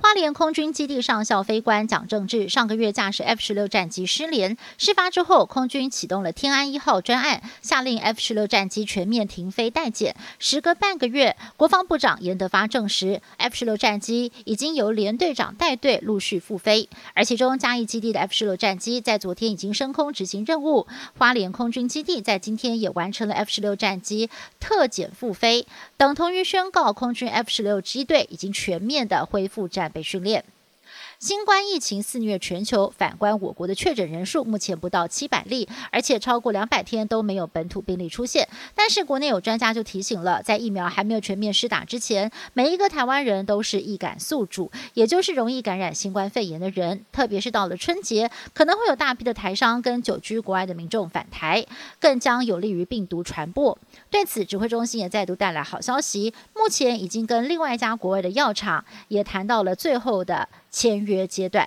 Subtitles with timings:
[0.00, 10.16] 花莲空军基地上校飞官蒋正志上个月驾驶 F 十六战机失联，事发之后，空军启动了天安一号专案，下令 F 十六战机全面停飞待检。
[10.38, 20.86] 时隔半个月，国防部长严德发证实，F 十六战机已经由连队长带队陆续复飞，而其中嘉义基地的 F 十六战机在昨天已经升空执行任务，
[21.18, 29.65] 花莲空军基地在今天也完成了 F 十六战机特检复飞，等同于宣告空军 F 十六机队已经全面的恢复。
[29.68, 30.44] 战备训练。
[31.18, 38.46] 新冠疫情肆虐全球，反观我国的确诊人数目前不到七百例，而且超过两百天都没有本土病例出现。
[38.74, 47.06] 但是国内有专家就提醒了，在疫苗还没有全面施打之前，每一个台湾人都是易感宿主，也就是容易感染新冠肺炎的人。
[47.10, 51.64] 特别是到了春节，可能会有大批的台商跟久居国外的民众返台，
[51.98, 53.78] 更将有利于病毒传播。
[54.10, 60.46] 对此，指挥中心也再度带来好消息，目前已经跟另外一家国外的药厂也谈到了最后的。
[60.76, 61.66] 签约阶段。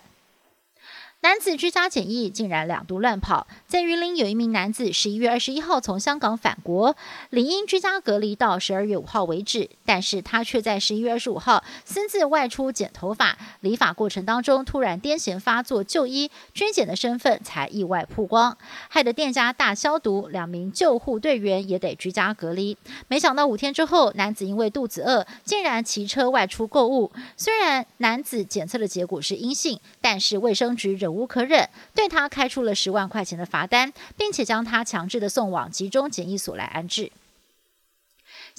[1.21, 6.95] 男子居家检疫竟然两度乱跑，在云林有一名男子十一月二十一号从香港返国，
[7.29, 22.77] 理应居家隔离到十二月五号为止，但是他却在十一月二十五号私自外出剪头发，理发过程当中突然癫痫发作就医，捐检的身份才意外曝光，害得店家大消毒，两名救护队员也得居家隔离。
[23.09, 31.08] 没想到五天之后，男子因为肚子饿，竟然骑车外出购物，虽然男子检测的结果是阴性，但是卫生局仍。
[31.09, 37.11] 忍无可忍，对他开出了十万块钱的罚单，并且将他强制的送往集中检疫所来安置。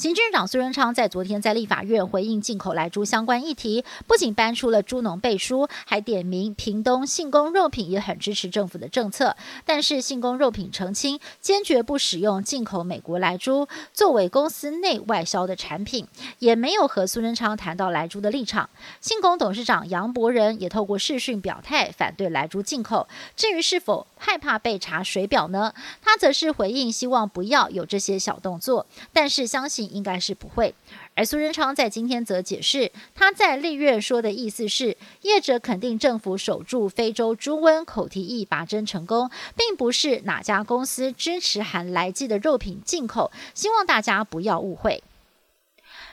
[0.01, 9.37] 行政长苏贞昌在昨天在立法院回应进口来猪相关议题，不仅搬出了猪农背书，还点名屏东信公肉品也很支持政府的政策。
[9.67, 16.09] 但是信公肉品澄清，坚决不使用进口美国来猪作为公司内外销的产品，
[16.39, 18.71] 也没有和苏贞昌谈到来猪的立场。
[19.03, 23.07] 信公董事长杨伯仁也透过视讯表态反对来猪进口。
[23.37, 25.75] 至于是否害怕被查水表呢？
[26.01, 29.90] 他则是回应，希望不要有这些小动作，但是相信。
[29.91, 30.75] 应该是不会，
[31.15, 45.03] 而苏仁昌在今天则解释，他在立院说的意思是，业者肯定政府守住非洲猪瘟口蹄疫拔针成功，并不是哪家公司支持含来剂的肉品进口，希望大家不要误会。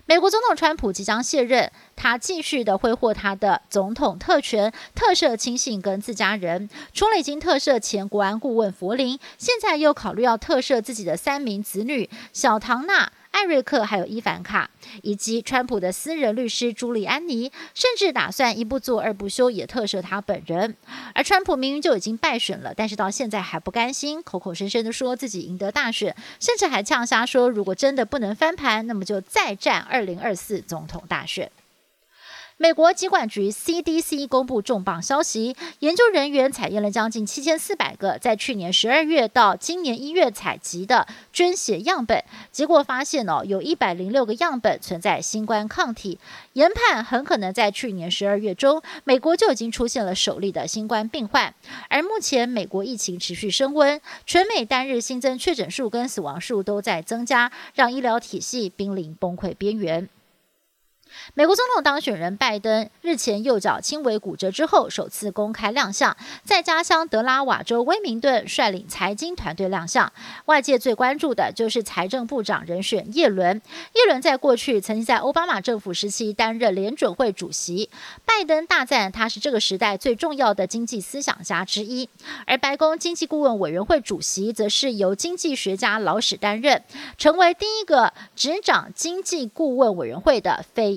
[0.09, 13.11] 美国总统川普即将卸任，他继续的挥霍他的总统特权，特赦亲信跟自家人，除了已经特赦前国安顾问弗林，现在又考虑要特赦自己的三名子女小唐纳。
[13.37, 14.67] 艾瑞克、还有伊凡卡，
[15.03, 20.75] 以及川普的私人律师朱利安尼，甚至打算一不做二不休，也特赦他本人。
[21.13, 31.51] 而川普明明就已经败选了，但是到现在还不甘心，口口声声的说自己赢得大选，甚至还呛瞎说，如果真的不能翻盘，那么就再战二零二四总统大选。
[32.59, 46.17] 美国疾管局 CDC 公布重磅消息，研究人员采验了将近七千四百个在去年十二月到今年一月采集的捐血样本，结果发现哦，有一百零六个样本存在新冠抗体，
[46.53, 51.53] 研判很可能在去年十二月中，美国就已经出现了首例的新冠病患。
[51.89, 60.09] 而目前美国疫情持续升温，全美单日新增确诊数跟死亡数都在增加，让医疗体系濒临崩溃边缘。
[61.33, 70.11] 美国总统当选人拜登日前右脚轻微骨折之后，首次公开亮相，在家乡德拉瓦州威明顿率领财经团队亮相。
[70.45, 73.61] 外界最关注的就是财政部长人选叶伦。
[73.93, 77.89] 叶伦在过去曾经在奥巴马政府时期担任联准会主席，
[78.25, 82.09] 拜登大赞他是这个时代最重要的经济思想家之一。
[82.45, 86.83] 而白宫经济顾问委员会主席则是由经济学家老史担任，
[87.17, 90.96] 成为第一个执掌经济顾问委员会的非。